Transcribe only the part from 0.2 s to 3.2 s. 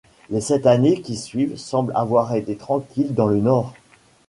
Les sept années qui suivent semblent avoir été tranquilles